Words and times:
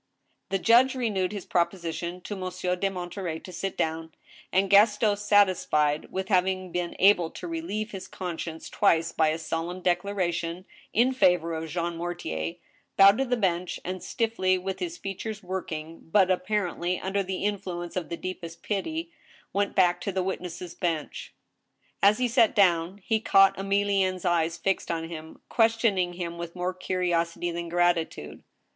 The 0.49 0.57
judge 0.57 0.95
renewed 0.95 1.31
his 1.31 1.45
proposition 1.45 2.21
to 2.21 2.35
Monsieur 2.35 2.75
de 2.75 2.89
Monterey 2.89 3.37
to 3.41 3.51
sit 3.51 3.77
down; 3.77 4.11
and 4.51 4.67
Gaston, 4.67 5.15
satisfied 5.15 6.11
with 6.11 6.29
having 6.29 6.71
been 6.71 6.95
able 6.97 7.29
to 7.29 7.47
relieve 7.47 7.91
his 7.91 8.07
conscience 8.07 8.67
twice 8.67 9.11
by 9.11 9.27
a 9.27 9.37
solemn 9.37 9.79
declaration 9.79 10.65
in 10.91 11.13
favor 11.13 11.53
of 11.53 11.69
Jean 11.69 11.97
Mor 11.97 12.15
tier, 12.15 12.55
bowed 12.97 13.19
to 13.19 13.25
the 13.25 13.37
bench, 13.37 13.79
and 13.85 14.01
stiffly, 14.01 14.57
with 14.57 14.79
his 14.79 14.97
features 14.97 15.43
working, 15.43 15.99
but 16.11 16.31
apparently 16.31 16.99
under 16.99 17.21
the 17.21 17.45
influence 17.45 17.95
of 17.95 18.09
the 18.09 18.17
deepest 18.17 18.63
pity, 18.63 19.11
went 19.53 19.75
back 19.75 20.01
to 20.01 20.11
the 20.11 20.23
witnesses* 20.23 20.73
bench. 20.73 21.35
As 22.01 22.17
he 22.17 22.27
sat 22.27 22.55
dovra, 22.55 22.99
he 23.05 23.19
caught 23.19 23.55
Emilienne's 23.55 24.25
eyes 24.25 24.57
fixed 24.57 24.89
on 24.89 25.09
him, 25.09 25.41
ques 25.47 25.77
tioning 25.77 26.15
him 26.15 26.39
with 26.39 26.55
more 26.55 26.73
curiosity 26.73 27.51
than 27.51 27.69
gratitude. 27.69 28.43